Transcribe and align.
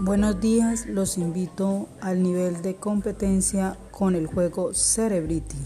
Buenos 0.00 0.40
días, 0.40 0.86
los 0.86 1.18
invito 1.18 1.88
al 2.00 2.22
nivel 2.22 2.62
de 2.62 2.76
competencia 2.76 3.76
con 3.90 4.14
el 4.14 4.28
juego 4.28 4.72
Cerebrity. 4.72 5.56